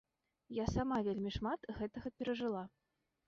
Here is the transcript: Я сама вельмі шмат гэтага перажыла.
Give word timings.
Я 0.57 0.63
сама 0.75 0.97
вельмі 1.07 1.33
шмат 1.37 1.69
гэтага 1.81 2.13
перажыла. 2.21 2.63